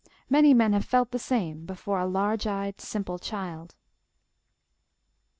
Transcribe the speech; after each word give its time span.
Many 0.31 0.55
men 0.55 0.73
have 0.73 0.83
felt 0.83 1.11
the 1.11 1.19
same 1.19 1.67
before 1.67 1.99
a 1.99 2.07
large 2.07 2.47
eyed, 2.47 2.81
simple 2.81 3.19
child. 3.19 3.75